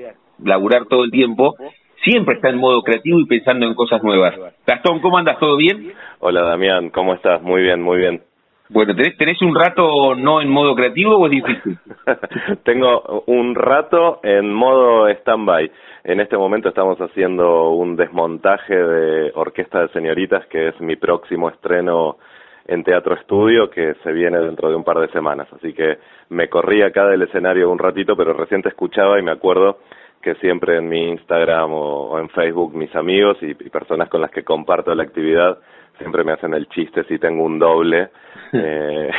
[0.44, 1.54] laburar todo el tiempo,
[2.02, 4.34] siempre está en modo creativo y pensando en cosas nuevas.
[4.66, 5.38] Gastón, ¿cómo andas?
[5.38, 5.92] ¿Todo bien?
[6.20, 7.42] Hola Damián, ¿cómo estás?
[7.42, 8.22] Muy bien, muy bien.
[8.68, 11.78] Bueno, ¿tenés, ¿tenés un rato no en modo creativo o es difícil?
[12.64, 15.70] Tengo un rato en modo stand-by.
[16.04, 21.50] En este momento estamos haciendo un desmontaje de Orquesta de Señoritas, que es mi próximo
[21.50, 22.16] estreno
[22.66, 25.48] en Teatro Estudio, que se viene dentro de un par de semanas.
[25.52, 25.98] Así que
[26.30, 29.78] me corrí acá del escenario un ratito, pero recién te escuchaba y me acuerdo
[30.22, 34.44] que siempre en mi Instagram o, en Facebook mis amigos y, personas con las que
[34.44, 35.58] comparto la actividad
[35.98, 38.08] siempre me hacen el chiste si tengo un doble.
[38.52, 39.10] eh,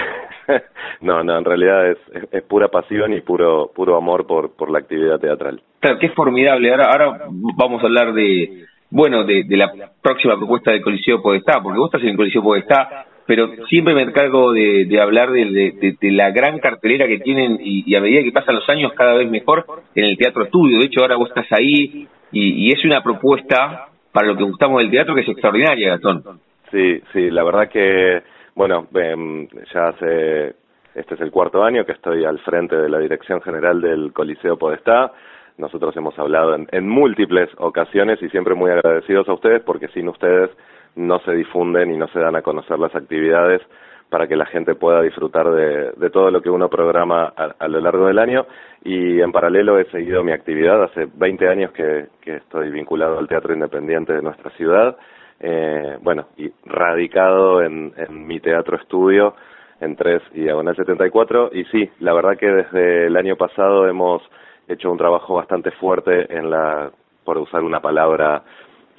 [1.02, 1.98] no, no, en realidad es,
[2.32, 5.62] es, pura pasión y puro puro amor por, por la actividad teatral.
[5.80, 6.72] Claro, qué formidable.
[6.72, 9.72] Ahora, ahora vamos a hablar de, bueno, de, de la
[10.02, 14.04] próxima propuesta del Coliseo Podestá, porque vos estás en el Coliseo Podestá pero siempre me
[14.04, 18.56] encargo de, de hablar de, la gran cartelera que tienen y, a medida que pasan
[18.56, 20.80] los años cada vez mejor en el teatro estudio.
[20.80, 24.80] De hecho, ahora vos estás ahí y, y es una propuesta para lo que gustamos
[24.80, 26.24] del teatro que es extraordinaria, Gastón.
[26.72, 28.24] Sí, sí, la verdad que,
[28.56, 30.56] bueno, eh, ya hace,
[30.96, 34.58] este es el cuarto año que estoy al frente de la Dirección General del Coliseo
[34.58, 35.12] Podestá.
[35.58, 40.10] Nosotros hemos hablado en, en múltiples ocasiones y siempre muy agradecidos a ustedes porque sin
[40.10, 40.50] ustedes
[40.96, 43.62] no se difunden y no se dan a conocer las actividades
[44.10, 48.06] para que la gente pueda disfrutar de, todo lo que uno programa a, lo largo
[48.06, 48.46] del año.
[48.84, 50.84] Y en paralelo he seguido mi actividad.
[50.84, 54.96] Hace 20 años que, estoy vinculado al Teatro Independiente de nuestra ciudad,
[55.40, 59.34] eh, bueno, y radicado en, en mi teatro estudio
[59.82, 64.22] en 3 y Diagonal 74 y sí, la verdad que desde el año pasado hemos
[64.68, 66.92] hecho un trabajo bastante fuerte en la,
[67.24, 68.44] por usar una palabra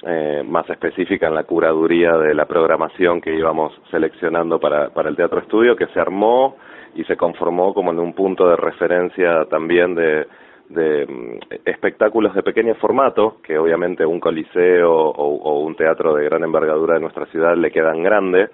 [0.05, 5.15] eh, más específica en la curaduría de la programación que íbamos seleccionando para, para el
[5.15, 6.57] Teatro Estudio, que se armó
[6.93, 10.27] y se conformó como en un punto de referencia también de,
[10.69, 16.43] de mm, espectáculos de pequeño formato, que obviamente un coliseo o, un teatro de gran
[16.43, 18.49] envergadura de nuestra ciudad le quedan grande.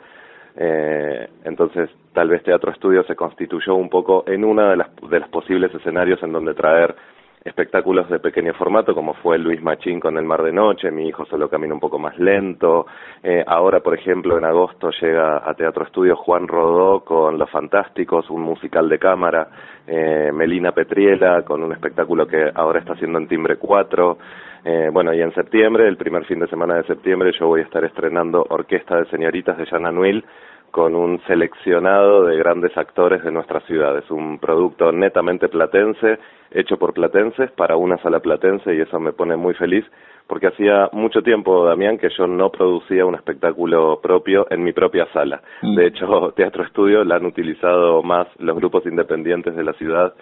[0.55, 5.19] Eh, entonces, tal vez Teatro Estudio se constituyó un poco en una de las, de
[5.19, 6.95] los posibles escenarios en donde traer
[7.43, 11.25] espectáculos de pequeño formato, como fue Luis Machín con El Mar de Noche, Mi hijo
[11.25, 12.85] solo camina un poco más lento.
[13.23, 18.29] Eh, ahora, por ejemplo, en agosto llega a Teatro Estudio Juan Rodó con Los Fantásticos,
[18.29, 19.47] un musical de cámara.
[19.87, 24.17] Eh, Melina Petriela con un espectáculo que ahora está haciendo en Timbre 4.
[24.63, 27.63] Eh, bueno, y en septiembre, el primer fin de semana de septiembre, yo voy a
[27.63, 30.23] estar estrenando Orquesta de Señoritas de Jan Anuil
[30.71, 33.97] con un seleccionado de grandes actores de nuestra ciudad.
[33.97, 36.17] Es un producto netamente platense,
[36.49, 39.85] hecho por platenses para una sala platense y eso me pone muy feliz
[40.31, 45.05] porque hacía mucho tiempo, Damián, que yo no producía un espectáculo propio en mi propia
[45.11, 45.41] sala.
[45.61, 45.75] Mm.
[45.75, 50.13] De hecho, Teatro Estudio la han utilizado más los grupos independientes de la ciudad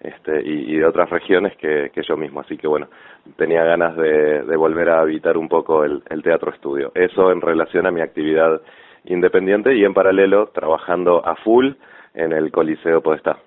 [0.00, 2.40] este, y, y, de otras regiones que, que, yo mismo.
[2.40, 2.86] Así que bueno,
[3.36, 6.90] tenía ganas de, de volver a habitar un poco el, el teatro estudio.
[6.94, 8.62] Eso en relación a mi actividad
[9.04, 11.72] independiente y en paralelo trabajando a full
[12.14, 13.38] en el Coliseo Podestá.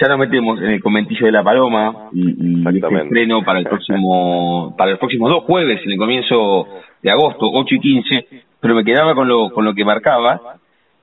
[0.00, 3.66] Ya nos metemos en el conventillo de la Paloma y, y este estreno para el
[3.66, 6.66] próximo para los próximos dos jueves en el comienzo
[7.02, 8.26] de agosto, 8 y 15,
[8.60, 10.40] pero me quedaba con lo con lo que marcaba.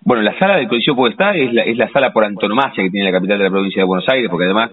[0.02, 3.12] Bueno, la sala del Coliseo Podestá es la, es la sala por antonomasia que tiene
[3.12, 4.72] la capital de la provincia de Buenos Aires, porque además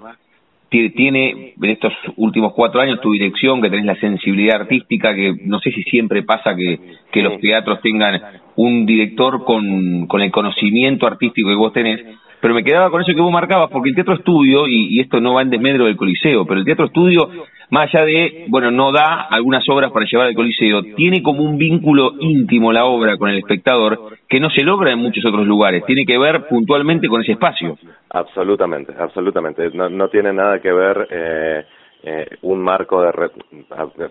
[0.68, 5.60] tiene en estos últimos cuatro años tu dirección, que tenés la sensibilidad artística, que no
[5.60, 6.80] sé si siempre pasa que,
[7.12, 8.20] que los teatros tengan
[8.56, 12.00] un director con, con el conocimiento artístico que vos tenés,
[12.40, 15.34] pero me quedaba con eso que vos marcabas, porque el teatro estudio, y, esto no
[15.34, 17.28] va en desmedro del Coliseo, pero el teatro estudio
[17.70, 21.58] más allá de, bueno, no da algunas obras para llevar al Coliseo, tiene como un
[21.58, 25.84] vínculo íntimo la obra con el espectador que no se logra en muchos otros lugares,
[25.84, 27.76] tiene que ver puntualmente con ese espacio.
[28.10, 31.64] Absolutamente, absolutamente, no, no tiene nada que ver eh,
[32.08, 33.30] eh, un marco de,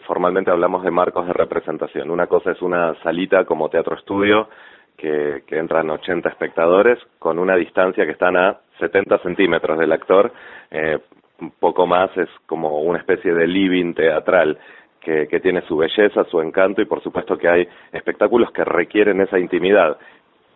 [0.06, 4.50] formalmente hablamos de marcos de representación, una cosa es una salita como teatro estudio,
[4.98, 10.32] que, que, entran 80 espectadores con una distancia que están a 70 centímetros del actor,
[10.72, 11.00] eh,
[11.40, 14.58] un poco más es como una especie de living teatral
[15.02, 19.22] que, que tiene su belleza, su encanto y por supuesto que hay espectáculos que requieren
[19.22, 19.98] esa intimidad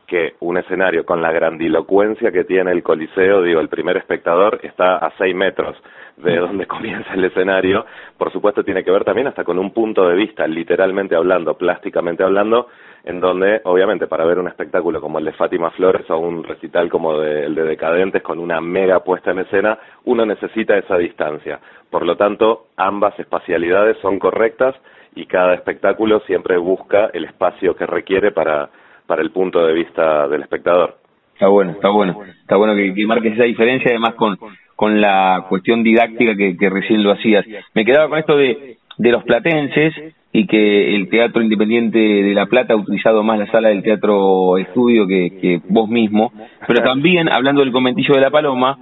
[0.09, 4.97] que un escenario con la grandilocuencia que tiene el Coliseo, digo, el primer espectador está
[4.97, 5.77] a seis metros
[6.17, 7.85] de donde comienza el escenario,
[8.17, 12.23] por supuesto tiene que ver también hasta con un punto de vista, literalmente hablando, plásticamente
[12.23, 12.67] hablando,
[13.03, 16.89] en donde obviamente para ver un espectáculo como el de Fátima Flores o un recital
[16.89, 21.59] como el de Decadentes con una mega puesta en escena, uno necesita esa distancia.
[21.89, 24.75] Por lo tanto, ambas espacialidades son correctas
[25.15, 28.69] y cada espectáculo siempre busca el espacio que requiere para,
[29.09, 30.97] para el punto de vista del espectador.
[31.33, 32.21] Está bueno, está bueno.
[32.41, 34.38] Está bueno que, que marques esa diferencia, además con,
[34.75, 37.44] con la cuestión didáctica que, recién lo hacías.
[37.73, 39.95] Me quedaba con esto de, de los platenses
[40.31, 44.59] y que el Teatro Independiente de La Plata ha utilizado más la sala del Teatro
[44.59, 46.31] Estudio que, que vos mismo,
[46.67, 48.77] pero también, hablando del conventillo de la Paloma,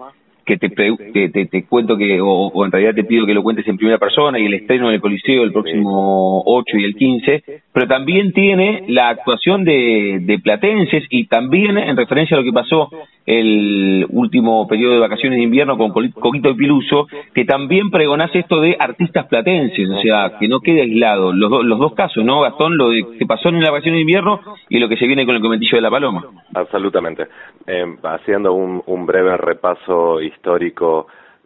[0.47, 3.77] que te, te, te, cuento que, o, en realidad te pido que lo cuentes en
[3.77, 7.87] primera persona y el estreno en el Coliseo el próximo 8 y el 15, pero
[7.87, 12.89] también tiene la actuación de, de platenses y también en referencia a lo que pasó
[13.27, 18.61] el último periodo de vacaciones de invierno con Coquito y Piluso, que también pregonás esto
[18.61, 21.33] de artistas platenses, o sea, que no quede aislado.
[21.33, 22.77] Los, los dos casos, ¿no, Gastón?
[22.77, 24.39] Lo de que pasó en la vacaciones de invierno
[24.69, 26.23] y lo que se viene con el comentillo de la Paloma.
[26.55, 27.27] Absolutamente.
[27.67, 30.36] Eh, haciendo un, un breve repaso histórico,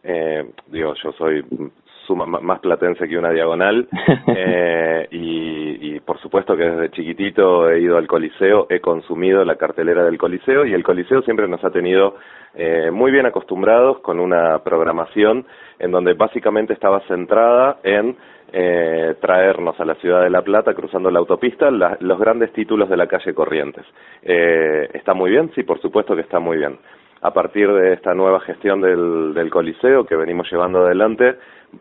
[0.03, 1.43] eh, digo, yo soy
[2.15, 3.87] más platense que una diagonal
[4.27, 9.55] eh, y, y, por supuesto que desde chiquitito he ido al Coliseo, he consumido la
[9.55, 12.15] cartelera del Coliseo y el Coliseo siempre nos ha tenido
[12.53, 15.45] eh, muy bien acostumbrados con una programación
[15.79, 18.17] en donde básicamente estaba centrada en
[18.51, 22.97] eh, traernos a la ciudad de La Plata cruzando la autopista los grandes títulos de
[22.97, 23.85] la calle Corrientes.
[24.21, 25.51] Eh, ¿Está muy bien?
[25.55, 26.77] Sí, por supuesto que está muy bien.
[27.21, 31.35] A partir de esta nueva gestión del, del Coliseo que venimos llevando adelante,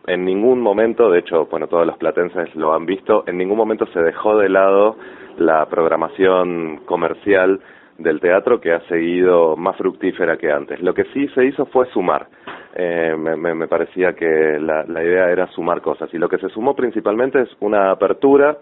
[0.06, 3.86] en ningún momento, de hecho, bueno, todos los platenses lo han visto, en ningún momento
[3.86, 4.96] se dejó de lado
[5.38, 7.60] la programación comercial
[7.98, 10.80] del teatro que ha seguido más fructífera que antes.
[10.80, 12.28] Lo que sí se hizo fue sumar.
[12.74, 16.48] Eh, me, me, parecía que la, la, idea era sumar cosas y lo que se
[16.50, 18.58] sumó principalmente es una apertura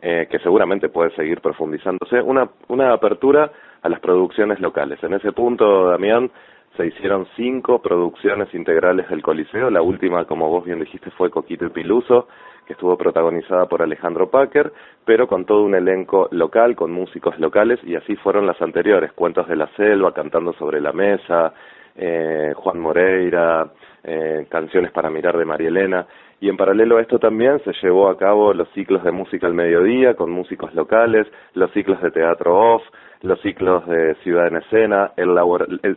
[0.00, 3.52] eh, que seguramente puede seguir profundizándose, una, una apertura
[3.82, 5.02] a las producciones locales.
[5.02, 6.30] En ese punto, Damián,
[6.76, 9.70] se hicieron cinco producciones integrales del Coliseo.
[9.70, 12.28] La última, como vos bien dijiste, fue Coquito y Piluso,
[12.66, 14.72] que estuvo protagonizada por Alejandro Packer,
[15.04, 19.48] pero con todo un elenco local, con músicos locales, y así fueron las anteriores, Cuentos
[19.48, 21.52] de la Selva, Cantando sobre la Mesa,
[21.96, 23.70] eh, Juan Moreira,
[24.04, 26.06] eh, Canciones para Mirar de María Elena,
[26.40, 29.54] y en paralelo a esto también se llevó a cabo los ciclos de música al
[29.54, 32.82] mediodía, con músicos locales, los ciclos de teatro off,
[33.22, 35.12] los ciclos de Ciudad en Escena.
[35.16, 35.38] El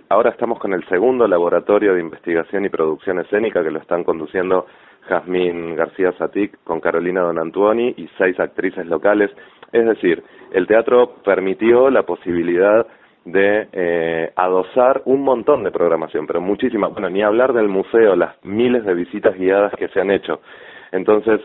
[0.09, 4.67] ahora estamos con el segundo laboratorio de investigación y producción escénica que lo están conduciendo
[5.07, 9.31] Jazmín García Satic con Carolina Donantuoni y seis actrices locales.
[9.71, 12.85] Es decir, el teatro permitió la posibilidad
[13.25, 18.35] de eh, adosar un montón de programación, pero muchísima, bueno, ni hablar del museo, las
[18.43, 20.41] miles de visitas guiadas que se han hecho.
[20.91, 21.41] Entonces,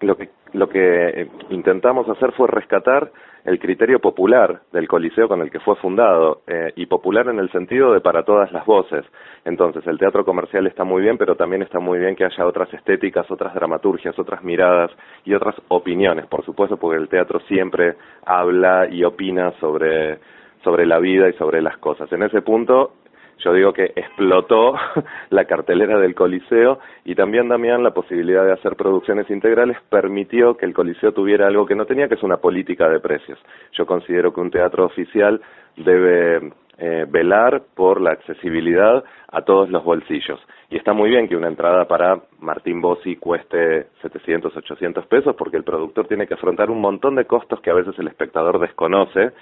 [0.00, 3.10] lo que, lo que eh, intentamos hacer fue rescatar
[3.44, 7.50] el criterio popular del Coliseo con el que fue fundado, eh, y popular en el
[7.50, 9.04] sentido de para todas las voces.
[9.44, 12.72] Entonces, el teatro comercial está muy bien, pero también está muy bien que haya otras
[12.72, 14.92] estéticas, otras dramaturgias, otras miradas
[15.24, 20.18] y otras opiniones, por supuesto, porque el teatro siempre habla y opina sobre,
[20.62, 22.12] sobre la vida y sobre las cosas.
[22.12, 22.92] En ese punto,
[23.38, 24.74] yo digo que explotó
[25.30, 30.66] la cartelera del Coliseo y también Damián la posibilidad de hacer producciones integrales permitió que
[30.66, 33.38] el Coliseo tuviera algo que no tenía, que es una política de precios.
[33.72, 35.40] Yo considero que un teatro oficial
[35.76, 40.40] debe eh, velar por la accesibilidad a todos los bolsillos.
[40.70, 45.56] Y está muy bien que una entrada para Martín Bossi cueste 700, 800 pesos porque
[45.56, 49.32] el productor tiene que afrontar un montón de costos que a veces el espectador desconoce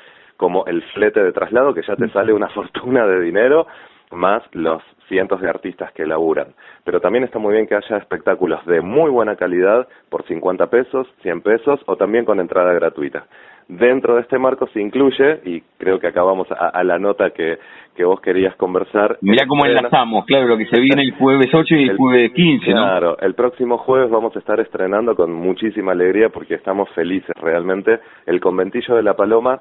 [0.41, 3.67] como el flete de traslado, que ya te sale una fortuna de dinero,
[4.11, 6.55] más los cientos de artistas que laburan.
[6.83, 11.07] Pero también está muy bien que haya espectáculos de muy buena calidad por 50 pesos,
[11.21, 13.27] 100 pesos o también con entrada gratuita.
[13.69, 17.59] Dentro de este marco se incluye, y creo que acabamos a, la nota que,
[17.95, 19.19] que vos querías conversar.
[19.21, 22.71] Mirá cómo enlazamos, claro, lo que se viene el jueves 8 y el, jueves 15,
[22.71, 22.83] ¿no?
[22.83, 28.01] Claro, el próximo jueves vamos a estar estrenando con muchísima alegría porque estamos felices realmente
[28.27, 29.61] el conventillo de la Paloma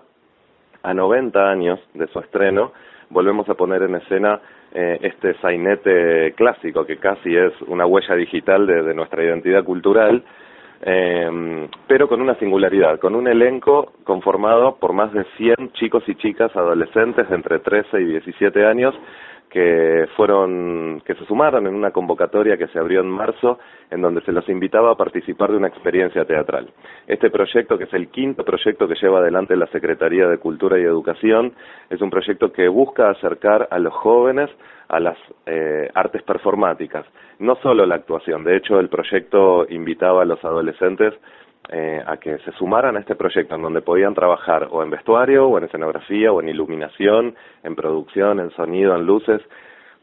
[0.84, 2.72] a 90 años de su estreno.
[3.10, 4.40] Volvemos a poner en escena
[4.72, 10.24] eh, este sainete clásico que casi es una huella digital de nuestra identidad cultural
[10.82, 16.16] eh, pero con una singularidad, con un elenco conformado por más de 100 chicos y
[16.16, 18.96] chicas adolescentes de entre 13 y 17 años
[19.50, 24.22] que fueron que se sumaron en una convocatoria que se abrió en marzo en donde
[24.22, 26.70] se los invitaba a participar de una experiencia teatral.
[27.08, 30.84] Este proyecto, que es el quinto proyecto que lleva adelante la Secretaría de Cultura y
[30.84, 31.54] Educación,
[31.90, 34.50] es un proyecto que busca acercar a los jóvenes
[34.88, 37.06] a las eh, artes performáticas,
[37.40, 38.44] no solo la actuación.
[38.44, 41.14] De hecho, el proyecto invitaba a los adolescentes
[41.72, 45.48] eh, a que se sumaran a este proyecto en donde podían trabajar o en vestuario,
[45.48, 49.42] o en escenografía, o en iluminación, en producción, en sonido, en luces.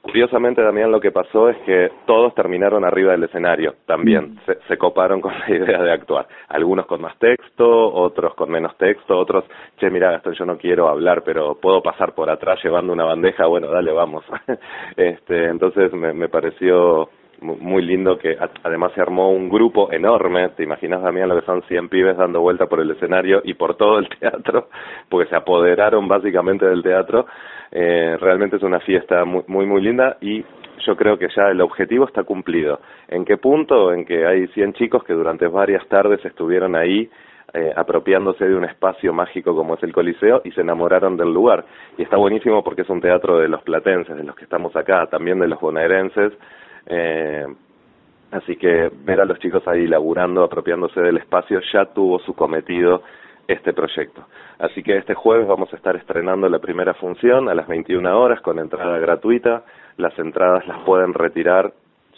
[0.00, 4.38] Curiosamente también lo que pasó es que todos terminaron arriba del escenario, también mm.
[4.46, 6.28] se, se, coparon con la idea de actuar.
[6.48, 9.44] Algunos con más texto, otros con menos texto, otros,
[9.78, 13.46] che, mira Gastón, yo no quiero hablar, pero puedo pasar por atrás llevando una bandeja,
[13.46, 14.24] bueno, dale, vamos.
[14.96, 17.08] este, entonces me, me pareció
[17.40, 21.62] muy lindo que además se armó un grupo enorme, te imaginas Damián lo que son
[21.62, 24.68] 100 pibes dando vuelta por el escenario y por todo el teatro,
[25.08, 27.26] porque se apoderaron básicamente del teatro,
[27.70, 30.44] eh, realmente es una fiesta muy, muy muy linda y
[30.86, 32.80] yo creo que ya el objetivo está cumplido.
[33.08, 33.92] ¿En qué punto?
[33.92, 37.10] En que hay 100 chicos que durante varias tardes estuvieron ahí
[37.54, 41.64] eh, apropiándose de un espacio mágico como es el Coliseo y se enamoraron del lugar.
[41.96, 45.06] Y está buenísimo porque es un teatro de los platenses, de los que estamos acá,
[45.06, 46.32] también de los bonaerenses,
[46.86, 47.46] eh,
[48.30, 53.02] así que ver a los chicos ahí laburando, apropiándose del espacio, ya tuvo su cometido
[53.48, 54.26] este proyecto.
[54.58, 58.40] Así que este jueves vamos a estar estrenando la primera función a las 21 horas
[58.40, 59.64] con entrada gratuita.
[59.96, 61.72] Las entradas las pueden retirar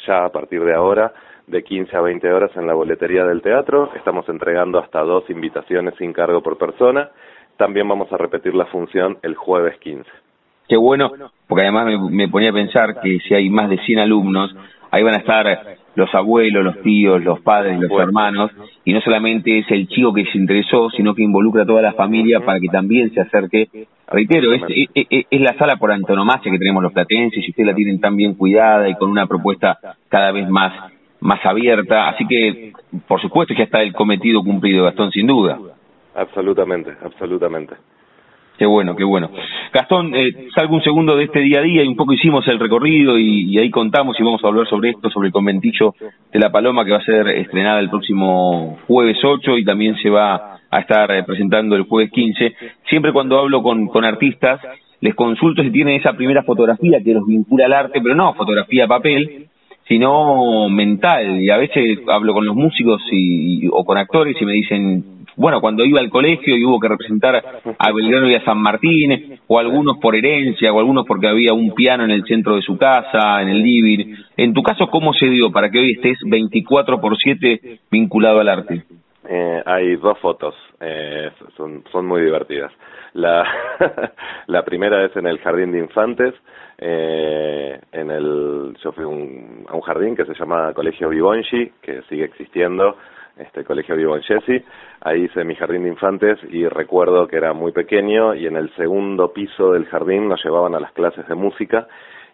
[0.06, 1.12] ya a partir de ahora
[1.46, 3.90] de 15 a 20 horas en la boletería del teatro.
[3.94, 7.10] Estamos entregando hasta dos invitaciones sin cargo por persona.
[7.56, 10.08] También vamos a repetir la función el jueves 15.
[10.68, 11.10] Qué bueno,
[11.46, 14.54] porque además me, ponía a pensar que si hay más de 100 alumnos,
[14.90, 18.50] ahí van a estar los abuelos, los tíos, los padres, los hermanos,
[18.84, 21.94] y no solamente es el chico que se interesó, sino que involucra a toda la
[21.94, 23.68] familia para que también se acerque.
[24.08, 24.62] Reitero, es,
[24.94, 28.34] es, la sala por antonomasia que tenemos los platenses, y ustedes la tienen tan bien
[28.34, 32.72] cuidada y con una propuesta cada vez más, más abierta, así que,
[33.06, 35.58] por supuesto, ya está el cometido cumplido, Gastón, sin duda.
[36.14, 37.74] Absolutamente, absolutamente.
[38.58, 39.30] Qué bueno, qué bueno.
[39.72, 42.58] Gastón, eh, salgo un segundo de este día a día y un poco hicimos el
[42.58, 45.94] recorrido y, ahí contamos y vamos a hablar sobre esto, sobre el conventillo
[46.32, 50.10] de La Paloma que va a ser estrenada el próximo jueves 8 y también se
[50.10, 52.54] va a estar eh, presentando el jueves 15.
[52.88, 54.60] Siempre cuando hablo con, con artistas
[55.00, 58.88] les consulto si tienen esa primera fotografía que los vincula al arte, pero no fotografía
[58.88, 59.46] papel,
[59.86, 61.40] sino mental.
[61.40, 65.04] Y a veces hablo con los músicos y, o con actores y me dicen,
[65.38, 67.36] bueno, cuando iba al colegio y hubo que representar
[67.78, 71.74] a Belgrano y a San Martín, o algunos por herencia, o algunos porque había un
[71.74, 74.16] piano en el centro de su casa, en el living.
[74.36, 78.48] En tu caso, ¿cómo se dio para que hoy estés 24 por 7 vinculado al
[78.48, 78.82] arte?
[79.30, 82.72] Eh, hay dos fotos, eh, son, muy divertidas.
[83.12, 83.44] La,
[84.46, 86.34] la primera es en el Jardín de Infantes,
[86.78, 92.02] eh, en el, yo fui un, a un jardín que se llama Colegio Vivonchi, que
[92.08, 92.96] sigue existiendo,
[93.38, 94.64] este colegio vivo en Jesse,
[95.00, 98.74] ahí hice mi jardín de infantes y recuerdo que era muy pequeño y en el
[98.74, 101.86] segundo piso del jardín nos llevaban a las clases de música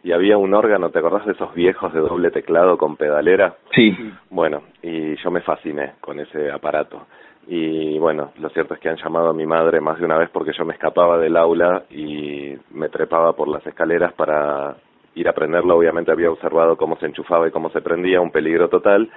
[0.04, 3.54] y había un órgano, ¿te acordás de esos viejos de doble teclado con pedalera?
[3.74, 3.96] Sí.
[4.28, 7.06] Bueno, y yo me fasciné con ese aparato.
[7.46, 10.28] Y bueno, lo cierto es que han llamado a mi madre más de una vez
[10.30, 14.76] porque yo me escapaba del aula y me trepaba por las escaleras para
[15.14, 15.76] ir a prenderlo.
[15.76, 19.10] Obviamente había observado cómo se enchufaba y cómo se prendía, un peligro total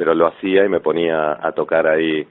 [0.00, 2.26] pero lo hacía y me ponía a tocar ahí,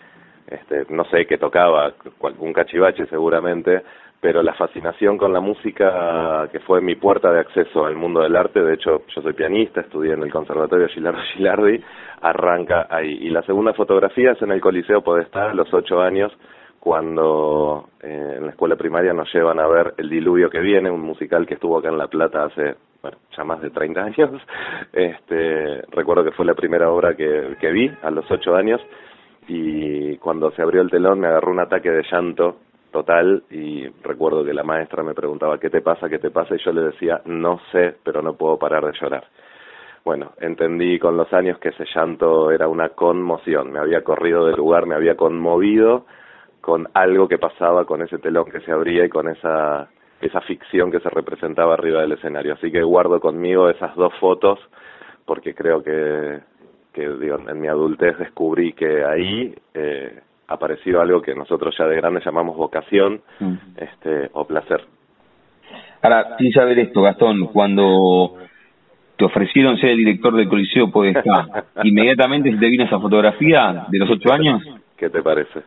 [0.47, 1.93] este, no sé qué tocaba,
[2.39, 3.83] un cachivache seguramente,
[4.19, 8.35] pero la fascinación con la música que fue mi puerta de acceso al mundo del
[8.35, 11.79] arte, de hecho yo soy pianista, estudié en el Conservatorio Gilardo Gilardi,
[12.21, 13.19] arranca ahí.
[13.21, 16.35] Y la segunda fotografía es en el Coliseo Podestá, a los ocho años,
[16.79, 21.01] cuando eh, en la escuela primaria nos llevan a ver El Diluvio que viene, un
[21.01, 24.41] musical que estuvo acá en La Plata hace bueno, ya más de 30 años.
[24.93, 28.81] Este, recuerdo que fue la primera obra que, vi a los 8 años
[29.47, 32.57] y cuando se abrió el telón me agarró un ataque de llanto
[32.91, 36.63] total y recuerdo que la maestra me preguntaba qué te pasa, qué te pasa y
[36.63, 39.25] yo le decía no sé, pero no puedo parar de llorar.
[40.03, 44.55] Bueno, entendí con los años que ese llanto era una conmoción, me había corrido del
[44.55, 46.05] lugar, me había conmovido
[46.69, 49.89] con algo que pasaba con ese telón que se abría y con esa
[50.21, 52.53] esa ficción que se representaba arriba del escenario.
[52.53, 54.59] Así que guardo conmigo esas dos fotos
[55.25, 56.39] porque creo que,
[56.93, 61.95] que digo, en mi adultez descubrí que ahí eh, apareció algo que nosotros ya de
[61.95, 63.55] grandes llamamos vocación mm.
[63.77, 64.81] este, o placer.
[66.03, 68.35] Ahora, sin saber esto, Gastón, cuando
[69.17, 73.97] te ofrecieron ser el director del Coliseo Podestá, ¿inmediatamente se te vino esa fotografía de
[73.97, 74.61] los ocho años?
[74.99, 75.61] ¿Qué te parece?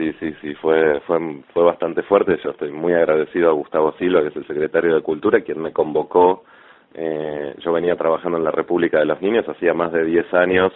[0.00, 1.18] Sí, sí, sí, fue, fue,
[1.52, 2.38] fue bastante fuerte.
[2.42, 5.74] Yo estoy muy agradecido a Gustavo Silva, que es el secretario de Cultura, quien me
[5.74, 6.44] convocó.
[6.94, 10.72] Eh, yo venía trabajando en la República de los Niños, hacía más de diez años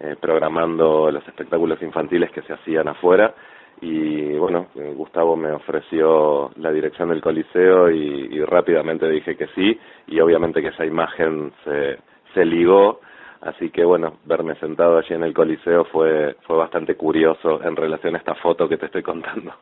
[0.00, 3.34] eh, programando los espectáculos infantiles que se hacían afuera
[3.82, 9.48] y bueno, eh, Gustavo me ofreció la dirección del Coliseo y, y, rápidamente dije que
[9.48, 11.98] sí y obviamente que esa imagen se,
[12.32, 13.00] se ligó,
[13.42, 18.14] así que bueno, verme sentado allí en el Coliseo fue, fue bastante curioso en relación
[18.14, 19.52] a esta foto que te estoy contando.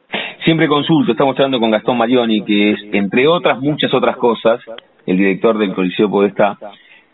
[0.44, 4.60] Siempre consulto, estamos hablando con Gastón Marioni, que es, entre otras muchas otras cosas,
[5.06, 6.56] el director del Coliseo Podestá,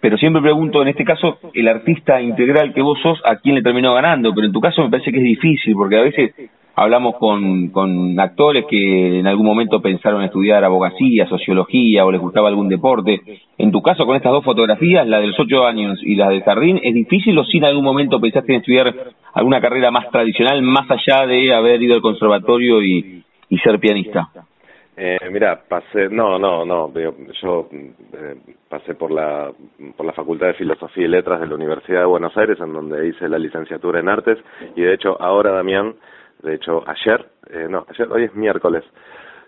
[0.00, 3.62] pero siempre pregunto, en este caso, el artista integral que vos sos, ¿a quién le
[3.62, 4.32] terminó ganando?
[4.35, 6.32] Pero en tu caso me parece que es difícil, porque a veces
[6.76, 12.49] hablamos con, con actores que en algún momento pensaron estudiar abogacía, sociología o les gustaba
[12.49, 13.23] algún deporte.
[13.56, 16.42] En tu caso, con estas dos fotografías, la de los ocho años y la del
[16.42, 18.95] jardín, ¿es difícil o si en algún momento pensaste en estudiar
[19.33, 24.28] alguna carrera más tradicional, más allá de haber ido al conservatorio y, y ser pianista?
[24.99, 26.90] Eh, mira, pasé, no, no, no,
[27.42, 29.50] yo eh, pasé por la,
[29.95, 33.09] por la Facultad de Filosofía y Letras de la Universidad de Buenos Aires, en donde
[33.09, 34.38] hice la licenciatura en Artes,
[34.75, 35.95] y de hecho ahora, Damián,
[36.42, 38.84] de hecho ayer, eh, no, ayer, hoy es miércoles,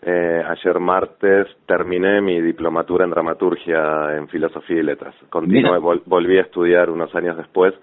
[0.03, 5.15] eh, ayer martes terminé mi diplomatura en dramaturgia en Filosofía y Letras.
[5.29, 7.75] Continué, volví a estudiar unos años después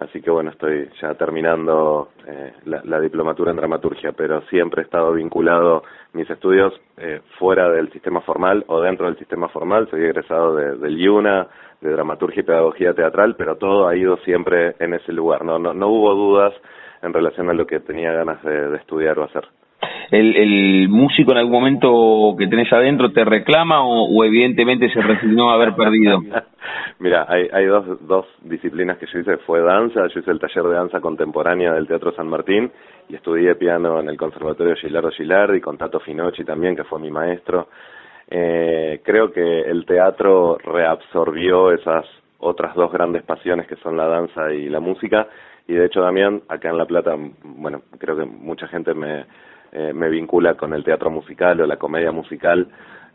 [0.00, 5.12] Así que bueno, estoy ya terminando eh, la, diplomatura en dramaturgia, pero siempre he estado
[5.12, 5.82] vinculado
[6.14, 9.88] mis estudios eh, fuera del sistema formal o dentro del sistema formal.
[9.90, 11.48] Soy egresado de, del IUNA,
[11.82, 15.44] de dramaturgia y pedagogía teatral, pero todo ha ido siempre en ese lugar.
[15.44, 16.54] No, no, no hubo dudas
[17.02, 19.44] en relación a lo que tenía ganas de estudiar o hacer
[20.10, 25.50] el, el músico en algún momento que tenés adentro te reclama o, evidentemente se resignó
[25.50, 26.20] a haber perdido?
[26.98, 30.64] Mira, hay, hay dos, dos disciplinas que yo hice, fue danza, yo hice el taller
[30.64, 32.70] de danza contemporánea del Teatro San Martín
[33.08, 37.10] y estudié piano en el Conservatorio Gilardo Gilardi con Tato Finocchi también, que fue mi
[37.10, 37.68] maestro.
[38.28, 42.04] Eh, creo que el teatro reabsorbió esas
[42.38, 45.26] otras dos grandes pasiones que son la danza y la música
[45.70, 49.24] y de hecho Damián acá en La Plata, bueno, creo que mucha gente me
[49.72, 52.66] eh, me vincula con el teatro musical o la comedia musical.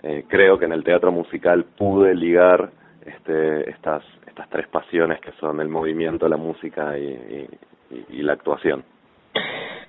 [0.01, 2.71] Eh, creo que en el teatro musical pude ligar
[3.05, 8.83] este, estas, estas tres pasiones que son el movimiento, la música y la actuación.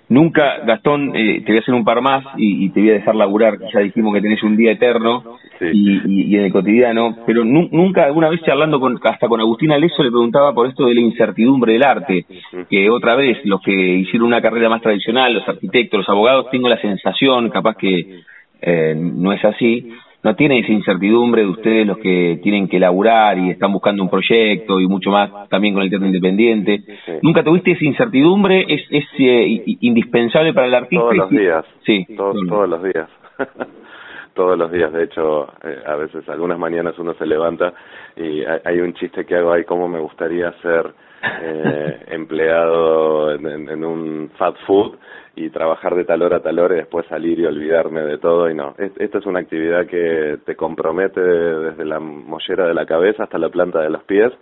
[0.09, 3.17] Nunca, Gastón, eh, te voy a hacer un par más y, te voy a dejar
[3.17, 8.05] laburar, ya dijimos que tenés un día eterno y, y, en el cotidiano, pero nunca,
[8.05, 11.73] alguna vez charlando con, hasta con Agustín Aleso le preguntaba por esto de la incertidumbre
[11.73, 12.25] del arte,
[12.71, 16.69] que otra vez los que hicieron una carrera más tradicional, los arquitectos, los abogados, tengo
[16.69, 18.21] la sensación, capaz que
[18.63, 19.93] eh, no es así,
[20.27, 24.11] no tiene esa incertidumbre de ustedes los que tienen que laburar y están buscando un
[24.11, 26.83] proyecto y mucho más también con el teatro independiente.
[27.23, 28.67] ¿Nunca tuviste esa incertidumbre?
[28.69, 31.05] ¿Es, es eh, indispensable para el artista?
[31.05, 31.65] Todos los días.
[31.85, 32.05] Sí.
[32.17, 33.09] Todos, todos los días.
[34.35, 34.93] todos los días.
[34.93, 37.73] De hecho, eh, a veces, algunas mañanas uno se levanta
[38.17, 40.93] y hay, un chiste que hago ahí, cómo me gustaría ser
[41.41, 44.97] eh, empleado en, en, un fast food
[45.37, 48.49] y trabajar de tal hora a tal hora y después salir y olvidarme de todo
[48.51, 48.75] y no.
[48.79, 53.51] Esta es una actividad que te compromete desde la mollera de la cabeza hasta la
[53.51, 54.33] planta de los pies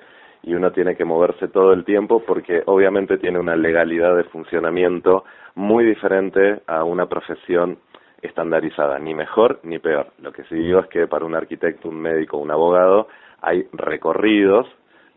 [0.45, 5.25] y uno tiene que moverse todo el tiempo porque obviamente tiene una legalidad de funcionamiento
[5.57, 7.79] muy diferente a una profesión
[8.23, 10.13] estandarizada, ni mejor ni peor.
[10.23, 13.09] Lo que sí digo es que para un arquitecto, un médico, un abogado
[13.43, 14.67] hay recorridos,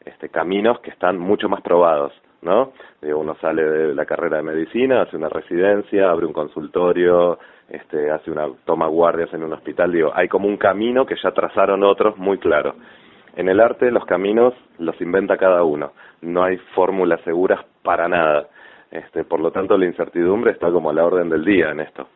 [0.06, 2.72] este, caminos que están mucho más probados ¿no?
[3.02, 8.32] uno sale de la carrera de medicina, hace una residencia, abre un consultorio, este, hace
[8.32, 12.18] una toma guardias en un hospital, digo, hay como un camino que ya trazaron otros
[12.18, 12.76] muy claro.
[13.36, 18.48] En el arte los caminos los inventa cada uno, no hay fórmulas seguras para nada.
[18.90, 22.08] Este, por lo tanto, la incertidumbre está como a la orden del día en esto.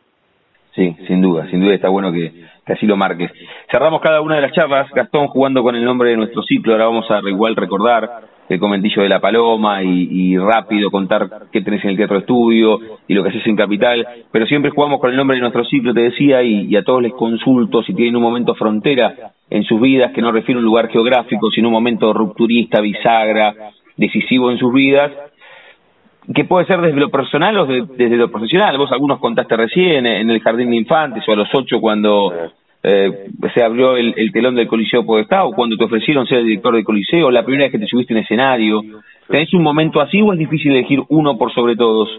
[0.73, 2.31] Sí, sin duda, sin duda está bueno que,
[2.65, 3.29] que, así lo marques.
[3.69, 6.85] Cerramos cada una de las charlas, Gastón jugando con el nombre de nuestro ciclo, ahora
[6.85, 11.91] vamos a igual recordar el comentillo de la Paloma y, rápido contar qué tenés en
[11.91, 15.37] el teatro estudio y lo que haces en Capital, pero siempre jugamos con el nombre
[15.37, 19.31] de nuestro ciclo, te decía, y, a todos les consulto si tienen un momento frontera
[19.49, 23.53] en sus vidas, que no refiere a un lugar geográfico, sino un momento rupturista, bisagra,
[23.95, 25.13] decisivo en sus vidas,
[26.35, 28.77] que puede ser desde lo personal o desde lo profesional.
[28.77, 32.51] Vos algunos contaste recién en el jardín de infantes o a los ocho cuando
[32.83, 36.73] eh, se abrió el, telón del Coliseo Podestá o cuando te ofrecieron ser el director
[36.73, 38.81] del Coliseo, la primera vez que te subiste en escenario.
[39.27, 42.09] ¿Tenés un momento así o es difícil elegir uno por sobre todos?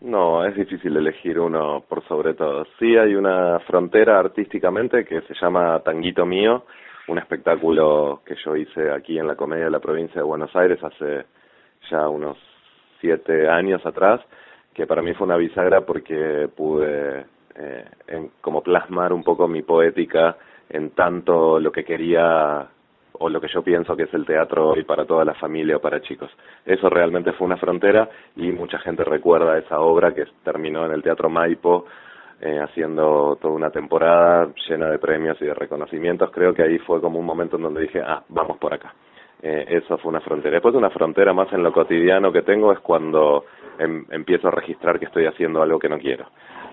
[0.00, 2.68] No, es difícil elegir uno por sobre todos.
[2.78, 6.64] Sí hay una frontera artísticamente que se llama Tanguito Mío,
[7.08, 10.78] un espectáculo que yo hice aquí en la Comedia de la Provincia de Buenos Aires
[10.82, 11.24] hace
[11.90, 12.36] ya unos
[13.00, 14.20] siete años atrás,
[14.72, 17.24] que para mí fue una bisagra porque pude
[17.58, 20.36] eh, en como plasmar un poco mi poética
[20.70, 22.68] en tanto lo que quería
[23.20, 25.80] o lo que yo pienso que es el teatro hoy para toda la familia o
[25.80, 26.30] para chicos.
[26.64, 31.02] Eso realmente fue una frontera y mucha gente recuerda esa obra que terminó en el
[31.02, 31.86] Teatro Maipo
[32.40, 36.30] eh, haciendo toda una temporada llena de premios y de reconocimientos.
[36.30, 38.94] Creo que ahí fue como un momento en donde dije, ah, vamos por acá.
[39.42, 40.54] Eh, eso fue una frontera.
[40.54, 43.46] Después una frontera más en lo cotidiano que tengo es cuando
[43.78, 46.26] em, empiezo a registrar que estoy haciendo algo que no quiero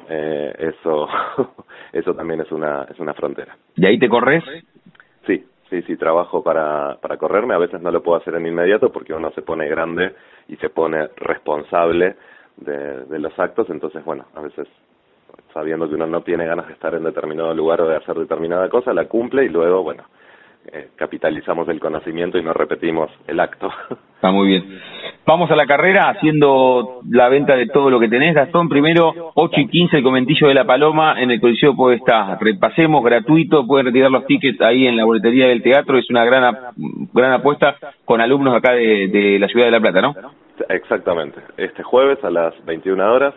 [0.09, 1.07] eh, eso
[1.93, 3.57] eso también es una es una frontera.
[3.75, 4.43] ¿Y ahí te corres?
[5.25, 8.91] Sí, sí, sí, trabajo para, para correrme, a veces no lo puedo hacer en inmediato
[8.91, 10.13] porque uno se pone grande
[10.47, 12.15] y se pone responsable
[12.57, 14.67] de, de los actos, entonces bueno, a veces
[15.53, 18.69] sabiendo que uno no tiene ganas de estar en determinado lugar o de hacer determinada
[18.69, 20.03] cosa, la cumple y luego, bueno,
[20.71, 23.69] eh, capitalizamos el conocimiento y no repetimos el acto.
[24.15, 24.81] Está muy bien.
[25.27, 28.69] Vamos a la carrera haciendo la venta de todo lo que tenés, Gastón.
[28.69, 32.37] Primero, 8 y 15, el comentillo de la Paloma en el Coliseo estar.
[32.39, 35.97] Repasemos, gratuito, pueden retirar los tickets ahí en la boletería del teatro.
[35.97, 36.55] Es una gran,
[37.11, 40.15] gran apuesta con alumnos acá de, la ciudad de La Plata, ¿no?
[40.69, 41.39] Exactamente.
[41.57, 43.33] Este jueves a las 21 horas,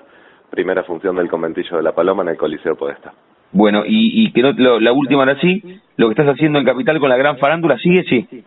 [0.50, 3.14] primera función del comentillo de la Paloma en el Coliseo Podestá.
[3.50, 7.00] Bueno, y, y que no, la última ahora sí, lo que estás haciendo en Capital
[7.00, 8.04] con la gran farándula, ¿sigue?
[8.04, 8.44] Sí.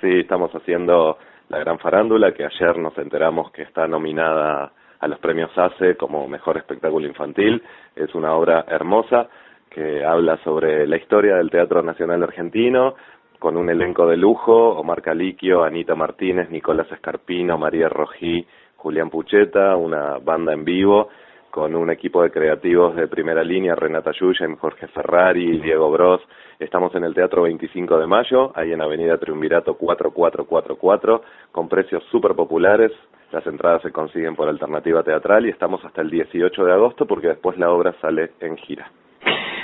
[0.00, 1.18] Sí, estamos haciendo
[1.52, 6.26] la Gran Farándula, que ayer nos enteramos que está nominada a los premios ACE como
[6.26, 7.62] Mejor Espectáculo Infantil.
[7.94, 9.28] Es una obra hermosa
[9.68, 12.94] que habla sobre la historia del Teatro Nacional Argentino,
[13.38, 19.76] con un elenco de lujo, Omar Caliquio, Anita Martínez, Nicolás Escarpino, María Rojí, Julián Pucheta,
[19.76, 21.10] una banda en vivo,
[21.52, 26.22] con un equipo de creativos de primera línea, Renata Yuya, Jorge Ferrari, Diego Bros,
[26.58, 32.34] Estamos en el Teatro 25 de Mayo, ahí en Avenida Triunvirato 4444, con precios súper
[32.36, 32.92] populares.
[33.32, 37.28] Las entradas se consiguen por alternativa teatral y estamos hasta el 18 de agosto porque
[37.28, 38.90] después la obra sale en gira.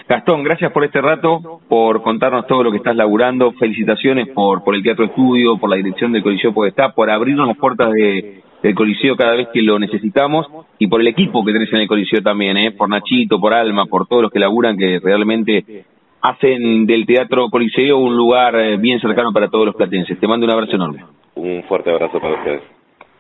[0.08, 3.52] Gastón, gracias por este rato, por contarnos todo lo que estás laburando.
[3.52, 7.56] Felicitaciones por, por el Teatro Estudio, por la dirección del Coliseo Podestá, por abrirnos las
[7.56, 10.46] puertas de, del Coliseo cada vez que lo necesitamos
[10.78, 12.72] y por el equipo que tenés en el Coliseo también, ¿eh?
[12.72, 15.84] por Nachito, por Alma, por todos los que laburan que realmente
[16.20, 20.18] hacen del Teatro Coliseo un lugar eh, bien cercano para todos los platenses.
[20.18, 21.04] Te mando un abrazo enorme.
[21.36, 22.62] Un fuerte abrazo para ustedes.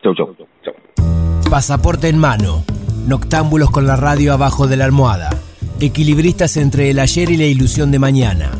[0.02, 0.34] Chau, chau.
[0.64, 0.74] chau.
[1.50, 2.64] Pasaporte en mano.
[3.06, 5.30] Noctámbulos con la radio abajo de la almohada.
[5.80, 8.50] Equilibristas entre el ayer y la ilusión de mañana.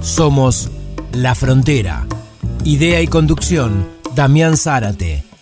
[0.00, 0.70] Somos
[1.12, 2.06] La Frontera.
[2.64, 5.24] Idea y conducción, Damián Zárate.